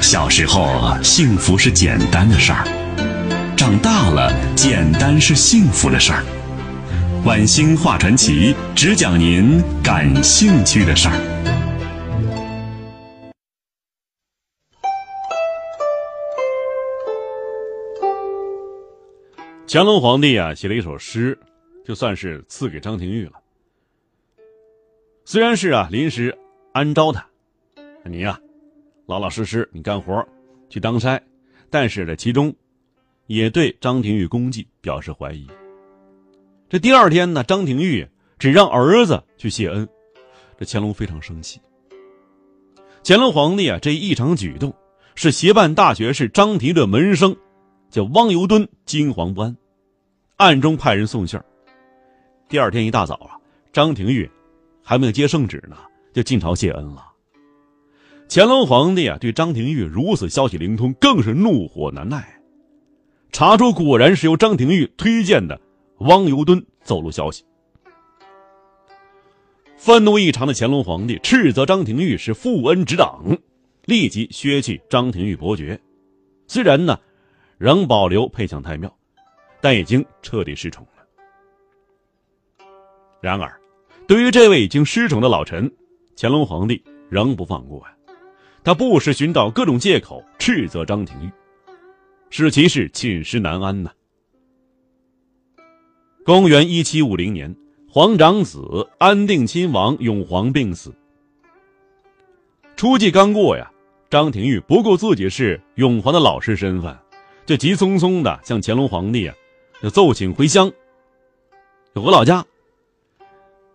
[0.00, 2.64] 小时候，幸福是简单的事儿；
[3.56, 6.24] 长大了，简单是幸福的事儿。
[7.24, 11.14] 晚星画传奇，只讲您感兴趣的事儿。
[19.68, 21.38] 乾隆皇帝啊，写了一首诗，
[21.84, 23.32] 就算是赐给张廷玉了。
[25.24, 26.36] 虽然是啊，临时
[26.72, 27.24] 安招他，
[28.10, 28.38] 你呀。
[29.06, 30.26] 老老实实，你干活
[30.68, 31.20] 去当差，
[31.68, 32.54] 但是呢，其中
[33.26, 35.46] 也对张廷玉功绩表示怀疑。
[36.68, 38.06] 这第二天呢，张廷玉
[38.38, 39.88] 只让儿子去谢恩，
[40.56, 41.60] 这乾隆非常生气。
[43.02, 44.72] 乾隆皇帝啊，这一场举动
[45.16, 47.36] 是协办大学士张廷的门生
[47.90, 49.56] 叫汪尤敦惊惶不安，
[50.36, 51.40] 暗中派人送信。
[52.48, 53.34] 第二天一大早啊，
[53.72, 54.30] 张廷玉
[54.84, 55.76] 还没有接圣旨呢，
[56.12, 57.09] 就进朝谢恩了。
[58.32, 62.40] 乾隆皇帝啊，对张廷玉如此消息灵通，更是怒火难耐。
[63.32, 65.60] 查出果然是由张廷玉推荐的
[65.98, 67.42] 汪尤敦走漏消息，
[69.76, 73.36] 愤怒异常的乾隆皇帝斥责张廷玉是负恩执党，
[73.86, 75.76] 立即削去张廷玉伯爵。
[76.46, 76.96] 虽然呢，
[77.58, 78.96] 仍保留配享太庙，
[79.60, 82.64] 但已经彻底失宠了。
[83.20, 83.60] 然而，
[84.06, 85.68] 对于这位已经失宠的老臣，
[86.16, 87.96] 乾隆皇帝仍不放过呀。
[88.62, 91.30] 他不时寻找各种借口斥责张廷玉，
[92.28, 93.90] 使其是寝食难安呐。
[96.24, 97.56] 公元一七五零年，
[97.88, 100.94] 皇长子安定亲王永璜病死。
[102.76, 103.70] 初季刚过呀，
[104.10, 106.94] 张廷玉不顾自己是永璜的老师身份，
[107.46, 109.34] 就急匆匆的向乾隆皇帝啊，
[109.82, 110.70] 就奏请回乡，
[111.94, 112.44] 回老家。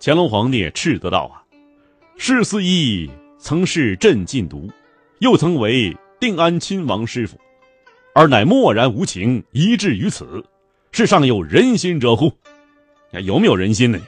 [0.00, 1.46] 乾隆皇帝斥责道：“啊，
[2.16, 3.08] 世嗣义。”
[3.42, 4.70] 曾是朕禁毒，
[5.18, 7.36] 又曾为定安亲王师傅，
[8.14, 10.44] 而乃漠然无情，一至于此，
[10.92, 12.32] 世上有人心者乎？
[13.24, 14.00] 有没有人心呢？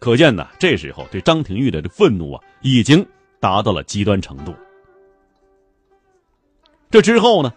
[0.00, 3.06] 可见呢，这时候对张廷玉的这愤怒啊，已经
[3.38, 4.52] 达到了极端程度。
[6.90, 7.54] 这之后呢，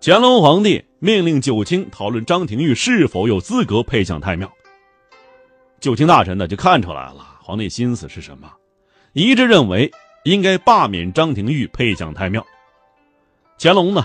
[0.00, 4.52] 乾隆皇帝命令九卿讨论张廷玉是否有资格配享太庙。
[5.78, 8.52] 九卿大臣呢，就看出来了皇帝心思是什么。
[9.12, 9.90] 一致认为
[10.24, 12.44] 应该罢免张廷玉配享太庙。
[13.58, 14.04] 乾隆呢，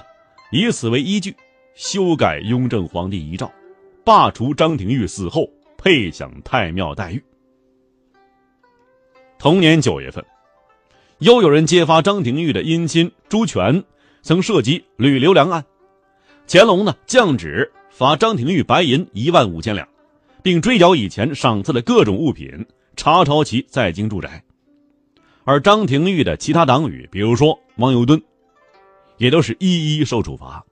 [0.51, 1.35] 以此为依据，
[1.75, 3.51] 修改雍正皇帝遗诏，
[4.03, 7.23] 罢除张廷玉死后配享太庙待遇。
[9.37, 10.25] 同年九月份，
[11.19, 13.83] 又有人揭发张廷玉的姻亲朱权
[14.21, 15.65] 曾涉及吕留良案，
[16.47, 19.87] 乾隆呢降旨罚张廷玉白银一万五千两，
[20.41, 22.65] 并追缴以前赏赐的各种物品，
[22.95, 24.41] 查抄其在京住宅。
[25.45, 28.21] 而张廷玉的其他党羽，比如说汪尤敦，
[29.17, 30.63] 也都是一一受处罚。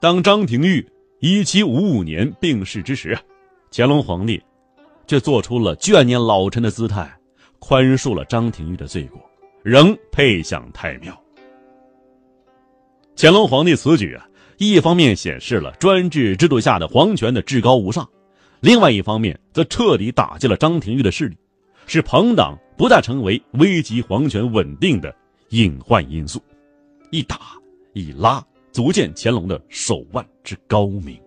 [0.00, 0.84] 当张廷玉
[1.20, 3.18] 一七五五年病逝之时，
[3.70, 4.42] 乾隆皇帝
[5.06, 7.08] 却做出了眷念老臣的姿态，
[7.58, 9.20] 宽恕了张廷玉的罪过，
[9.62, 11.16] 仍配享太庙。
[13.16, 14.26] 乾隆皇帝此举啊，
[14.58, 18.08] 一方面显示了专制制度下的皇权的至高无上，
[18.60, 21.36] 另外一方面则彻底打击了张廷玉的势力。
[21.90, 25.10] 使朋党不再成为危及皇权稳定的
[25.48, 26.38] 隐患因素，
[27.10, 27.38] 一打
[27.94, 31.18] 一拉，足见乾隆的手腕之高明。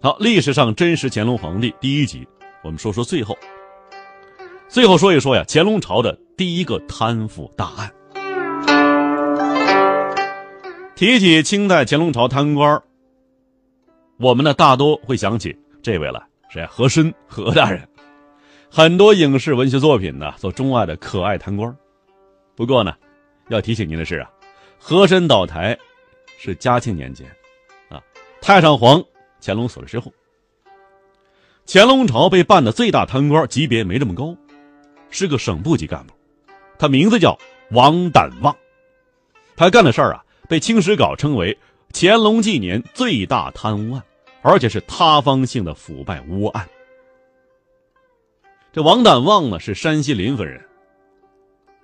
[0.00, 2.26] 好，历史上真实乾隆皇帝第一集，
[2.64, 3.38] 我们说说最后，
[4.66, 7.88] 最后说一说呀，乾隆朝的第一个贪腐大案。
[11.02, 12.80] 提起清代乾隆朝贪官
[14.18, 16.64] 我们呢大多会想起这位了，谁？
[16.66, 17.88] 和珅和大人。
[18.70, 21.76] 很多影视文学作品呢都钟爱的可爱贪官
[22.54, 22.94] 不过呢，
[23.48, 24.30] 要提醒您的是啊，
[24.78, 25.76] 和珅倒台
[26.38, 27.26] 是嘉庆年间，
[27.88, 28.00] 啊，
[28.40, 29.02] 太上皇
[29.40, 30.12] 乾隆死了之后。
[31.66, 34.36] 乾隆朝被办的最大贪官级别没这么高，
[35.10, 36.14] 是个省部级干部，
[36.78, 37.36] 他名字叫
[37.72, 38.56] 王胆旺，
[39.56, 40.21] 他干的事儿啊。
[40.48, 41.56] 被《清史稿》称为
[41.92, 44.02] 乾隆纪年最大贪污案，
[44.42, 46.68] 而且是塌方性的腐败窝案。
[48.72, 50.64] 这王胆旺呢是山西临汾人，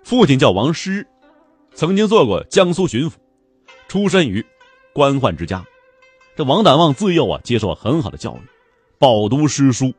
[0.02, 1.06] 父亲叫王师，
[1.74, 3.12] 曾经做过江苏巡抚，
[3.88, 4.44] 出身于
[4.92, 5.64] 官宦之家。
[6.34, 8.40] 这王胆旺自幼啊接受很好的教育，
[8.98, 9.92] 饱读诗书。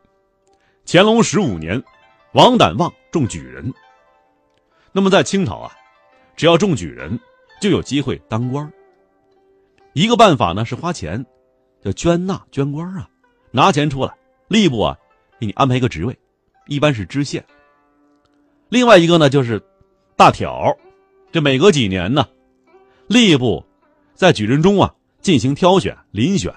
[0.85, 1.83] 乾隆十五年，
[2.33, 3.71] 王胆旺中举人。
[4.91, 5.71] 那么在清朝啊，
[6.35, 7.19] 只要中举人。
[7.59, 8.71] 就有机会当官
[9.93, 11.25] 一个办法呢是花钱，
[11.81, 13.09] 叫捐纳捐官啊，
[13.51, 14.13] 拿钱出来，
[14.47, 14.95] 吏部啊
[15.39, 16.17] 给你安排一个职位，
[16.67, 17.43] 一般是知县。
[18.69, 19.61] 另外一个呢就是
[20.15, 20.77] 大挑，
[21.31, 22.27] 这每隔几年呢，
[23.07, 23.65] 吏部
[24.13, 26.53] 在举人中啊进行挑选遴选，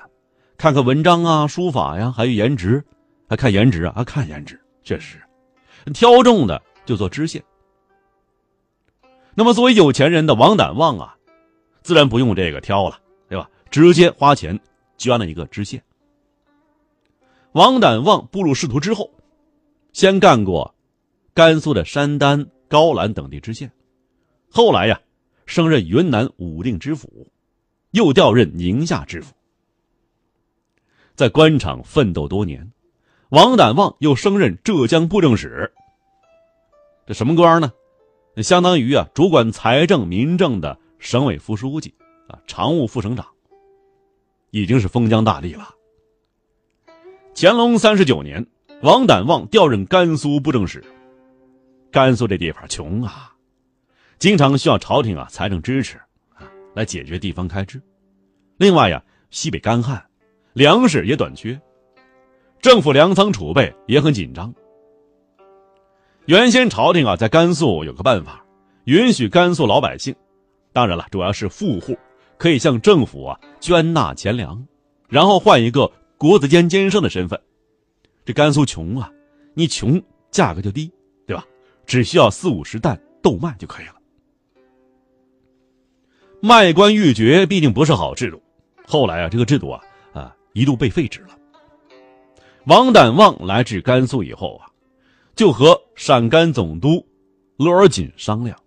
[0.57, 2.85] 看看文章啊、书法呀，还有颜值，
[3.29, 5.21] 还看颜值啊，看颜值，确实
[5.95, 7.43] 挑中的就做知县。
[9.35, 11.17] 那么作为有钱人的王胆旺啊，
[11.83, 13.49] 自然不用这个挑了，对吧？
[13.71, 14.59] 直接花钱
[14.99, 15.83] 捐了一个知县。
[17.53, 19.11] 王胆旺步入仕途之后，
[19.93, 20.75] 先干过。
[21.35, 23.73] 甘肃的山丹、高兰等地知县，
[24.51, 25.01] 后来呀，
[25.47, 27.27] 升任云南武定知府，
[27.93, 29.33] 又调任宁夏知府。
[31.15, 32.71] 在官场奋斗多年，
[33.31, 35.73] 王胆旺又升任浙江布政使。
[37.07, 37.73] 这什么官呢？
[38.37, 41.93] 相当于啊，主管财政民政的省委副书记
[42.29, 43.27] 啊，常务副省长，
[44.51, 45.69] 已经是封疆大吏了。
[47.35, 48.47] 乾隆三十九年，
[48.83, 50.83] 王胆旺调任甘肃布政使。
[51.91, 53.35] 甘肃这地方穷啊，
[54.19, 55.99] 经常需要朝廷啊财政支持
[56.35, 57.83] 啊来解决地方开支。
[58.57, 60.03] 另外呀，西北干旱，
[60.55, 61.61] 粮食也短缺，
[62.63, 64.55] 政府粮仓储备也很紧张。
[66.27, 68.45] 原先朝廷啊在甘肃有个办法，
[68.85, 70.15] 允许甘肃老百姓，
[70.73, 71.97] 当然了，主要是富户，
[72.39, 74.67] 可以向政府啊捐纳钱粮，
[75.09, 77.41] 然后换一个国子监监生的身份。
[78.25, 79.11] 这甘肃穷啊，
[79.55, 80.91] 你穷价格就低。
[81.25, 81.47] 对吧
[81.87, 83.95] 只需要四五十担豆麦就可以了。
[86.41, 88.43] 卖官鬻爵毕竟不是好制度，
[88.85, 89.81] 后来啊，这个制度啊
[90.13, 91.29] 啊一度被废止了。
[92.65, 94.67] 王胆望来至甘肃以后啊，
[95.35, 97.05] 就和陕甘总督
[97.57, 98.59] 勒尔锦商量，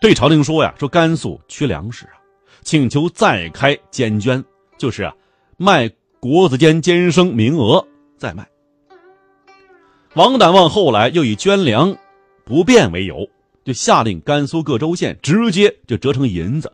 [0.00, 2.14] 对朝廷说呀：“说甘肃缺粮食啊，
[2.62, 4.42] 请求再开监捐，
[4.78, 5.14] 就是啊，
[5.56, 5.88] 卖
[6.18, 7.86] 国子监监生名额
[8.18, 8.46] 再卖。”
[10.14, 11.96] 王胆望后来又以捐粮
[12.44, 13.28] 不便为由，
[13.64, 16.70] 就下令甘肃各州县直接就折成银子，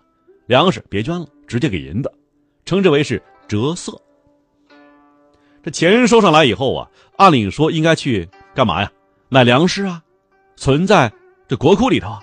[0.47, 2.13] 粮食别捐了，直接给银子，
[2.65, 4.01] 称之为是折色。
[5.63, 8.91] 这钱收上来以后啊，按理说应该去干嘛呀？
[9.29, 10.03] 买粮食啊，
[10.57, 11.13] 存在
[11.47, 12.21] 这国库里头啊。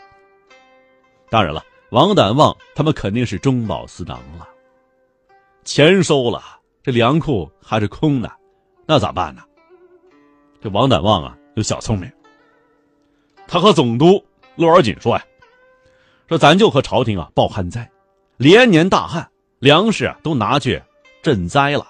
[1.29, 4.45] 当然了，王胆旺他们肯定是中饱私囊了，
[5.63, 6.43] 钱收了，
[6.83, 8.29] 这粮库还是空的，
[8.85, 9.43] 那咋办呢？
[10.61, 12.11] 这王胆旺啊，有小聪明。
[13.47, 14.21] 他和总督
[14.57, 15.23] 骆尔锦说呀
[16.27, 17.89] ：“说咱就和朝廷啊报旱灾，
[18.35, 19.25] 连年大旱，
[19.59, 20.83] 粮食啊都拿去
[21.23, 21.87] 赈灾了，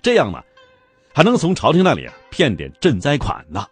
[0.00, 0.42] 这样呢，
[1.12, 3.66] 还能从朝廷那里骗点赈灾款呢。”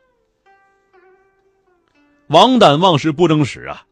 [2.28, 3.84] 王胆旺是不争使啊，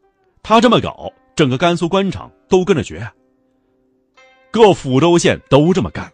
[0.43, 3.11] 他这么搞，整个甘肃官场都跟着学，
[4.51, 6.11] 各府州县都这么干。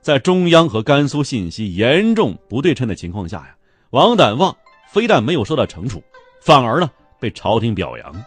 [0.00, 3.54] 在中央和甘肃信息严重不对称的情况下呀，
[3.90, 4.56] 王胆旺
[4.88, 6.02] 非但没有受到惩处，
[6.40, 8.24] 反而呢被朝廷表扬，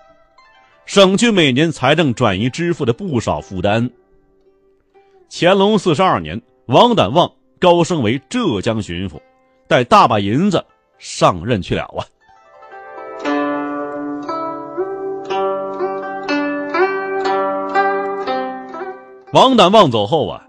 [0.86, 3.90] 省去每年财政转移支付的不少负担。
[5.30, 7.30] 乾隆四十二年，王胆旺
[7.60, 9.20] 高升为浙江巡抚，
[9.68, 10.64] 带大把银子
[11.04, 12.00] 上任去了啊。
[19.34, 20.48] 王胆旺走后啊。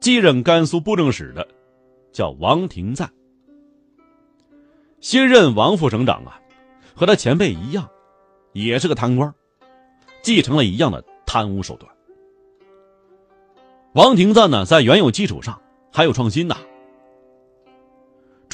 [0.00, 1.48] 继任甘肃布政使的，
[2.12, 3.10] 叫王廷赞。
[5.00, 6.38] 新任王副省长啊，
[6.94, 7.88] 和他前辈一样，
[8.52, 9.32] 也是个贪官，
[10.20, 11.90] 继承了一样的贪污手段。
[13.94, 15.58] 王廷赞呢，在原有基础上
[15.90, 16.58] 还有创新呐。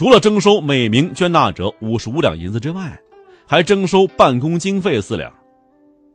[0.01, 2.99] 除了征收每名捐纳者五十五两银子之外，
[3.47, 5.31] 还征收办公经费四两，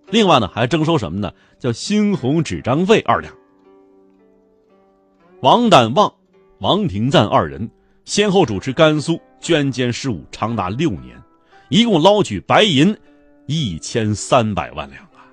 [0.09, 1.31] 另外呢，还征收什么呢？
[1.59, 3.31] 叫新红纸张费二两。
[5.41, 6.11] 王胆旺、
[6.61, 7.69] 王廷赞二人
[8.05, 11.15] 先后主持甘肃捐监事务长达六年，
[11.69, 12.97] 一共捞取白银
[13.45, 15.29] 一千三百万两啊！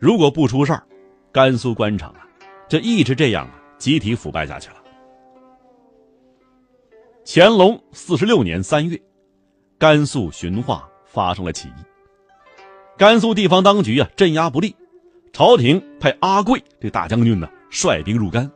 [0.00, 0.82] 如果不出事儿，
[1.30, 2.26] 甘肃官场啊，
[2.68, 4.74] 就一直这样啊，集体腐败下去了。
[7.30, 8.98] 乾隆四十六年三月，
[9.78, 11.72] 甘肃循化发生了起义，
[12.96, 14.74] 甘肃地方当局啊镇压不力，
[15.30, 17.46] 朝廷派阿贵这大将军呢。
[17.68, 18.50] 率兵入甘，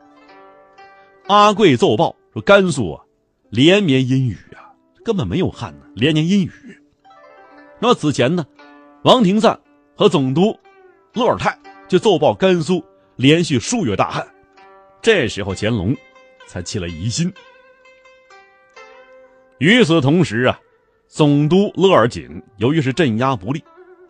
[1.27, 3.03] 阿贵奏报说：“甘肃啊，
[3.51, 4.73] 连绵阴雨啊，
[5.05, 6.51] 根本没有旱呢，连年阴雨。”
[7.79, 8.43] 那么此前呢，
[9.03, 9.61] 王廷赞
[9.95, 10.57] 和总督
[11.13, 11.55] 勒尔泰
[11.87, 12.83] 就奏报甘肃
[13.17, 14.27] 连续数月大旱。
[14.99, 15.95] 这时候乾隆
[16.47, 17.31] 才起了疑心。
[19.63, 20.59] 与此同时啊，
[21.07, 23.63] 总督勒尔锦由于是镇压不力，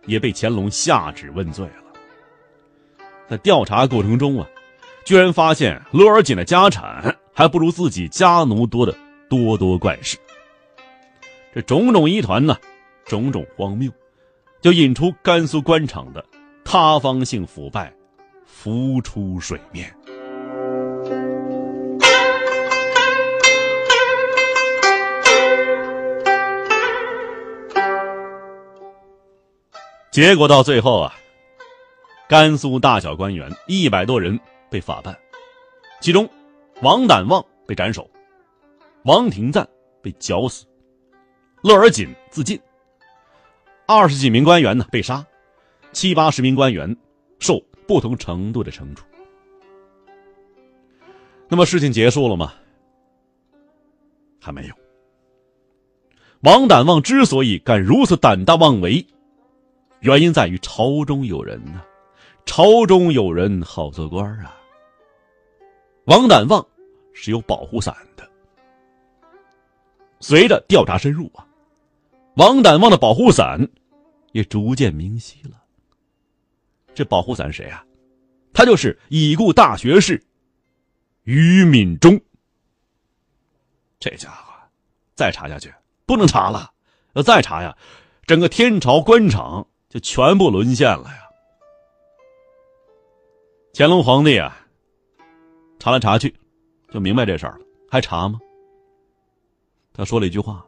[0.07, 3.03] 也被乾隆下旨问罪了。
[3.27, 4.47] 在调查过程中啊，
[5.05, 8.97] 居然发现勒尔锦的家产还不如自己家奴多的
[9.29, 10.17] 多多怪事。
[11.53, 12.57] 这种种疑团呢，
[13.05, 13.91] 种种荒谬，
[14.59, 16.25] 就引出甘肃官场的
[16.65, 17.93] 塌方性腐败
[18.43, 19.95] 浮出水面。
[30.13, 31.11] 结果到最后啊，
[32.29, 34.39] 甘肃大小官员一百多人
[34.69, 35.17] 被法办，
[36.01, 36.29] 其中
[36.83, 38.07] 王胆旺被斩首，
[39.05, 39.67] 王廷赞
[40.03, 40.67] 被绞死，
[41.63, 42.61] 乐尔锦自尽，
[43.87, 45.25] 二十几名官员呢被杀，
[45.93, 46.95] 七八十名官员
[47.39, 49.03] 受不同程度的惩处。
[51.47, 52.53] 那么事情结束了吗？
[54.39, 54.75] 还没有。
[56.41, 59.03] 王胆旺之所以敢如此胆大妄为。
[60.03, 61.81] 原因在于朝中有人呢，
[62.45, 64.53] 朝中有人好做官啊。
[66.07, 66.65] 王胆旺
[67.13, 68.29] 是有保护伞的。
[70.19, 71.47] 随着调查深入啊，
[72.35, 73.65] 王胆旺的保护伞
[74.33, 75.63] 也逐渐明晰了。
[76.93, 77.85] 这保护伞谁啊？
[78.51, 80.21] 他就是已故大学士
[81.23, 82.19] 于敏中。
[83.99, 84.51] 这家伙
[85.15, 85.73] 再查下去
[86.05, 86.73] 不能查了，
[87.13, 87.73] 要再查呀，
[88.27, 89.65] 整个天朝官场。
[89.93, 91.29] 就全部沦陷了呀！
[93.75, 94.65] 乾隆皇帝啊，
[95.77, 96.33] 查来查去，
[96.91, 98.39] 就明白这事儿了，还查吗？
[99.93, 100.65] 他说了一句话：“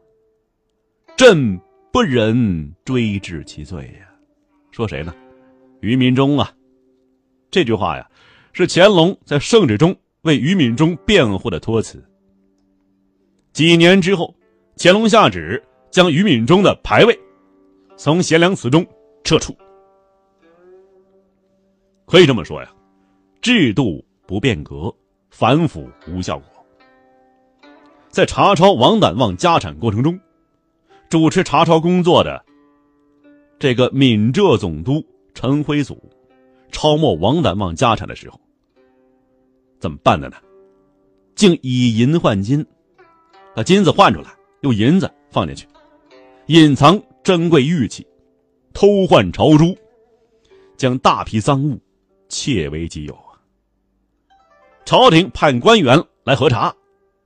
[1.17, 1.59] 朕
[1.91, 4.07] 不忍追治其罪呀。”
[4.69, 5.11] 说谁呢？
[5.79, 6.53] 于敏中啊！
[7.49, 8.07] 这句话呀，
[8.53, 12.07] 是乾隆在圣旨中为于敏中辩护的托词。
[13.53, 14.35] 几年之后，
[14.77, 17.19] 乾隆下旨将于敏中的牌位
[17.97, 18.85] 从贤良祠中。
[19.25, 19.57] 撤除，
[22.05, 22.71] 可以这么说呀，
[23.41, 24.95] 制度不变革，
[25.31, 26.47] 反腐无效果。
[28.11, 30.19] 在查抄王胆旺家产过程中，
[31.09, 32.45] 主持查抄工作的
[33.57, 35.03] 这个闽浙总督
[35.33, 35.99] 陈辉祖，
[36.71, 38.39] 抄没王胆旺家产的时候，
[39.79, 40.37] 怎么办的呢？
[41.33, 42.63] 竟以银换金，
[43.55, 44.29] 把金子换出来，
[44.61, 45.67] 用银子放进去，
[46.45, 48.05] 隐藏珍贵玉器。
[48.75, 49.75] 偷换朝珠，
[50.75, 51.79] 将大批赃物
[52.27, 53.39] 窃为己有啊！
[54.83, 56.75] 朝廷派官员来核查，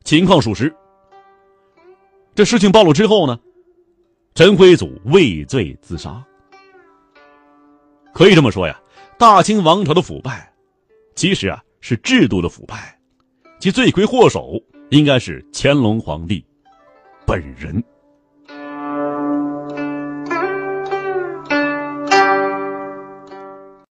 [0.03, 0.72] 情况属实。
[2.36, 3.38] 这事情暴露之后呢，
[4.36, 6.24] 陈辉祖畏罪自杀。
[8.13, 8.79] 可以这么说呀，
[9.18, 10.53] 大清王朝的腐败，
[11.15, 12.96] 其实啊是制度的腐败，
[13.60, 14.53] 其罪魁祸首
[14.91, 16.46] 应该是乾隆皇帝
[17.25, 17.84] 本人。